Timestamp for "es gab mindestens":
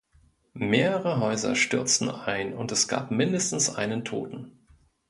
2.71-3.69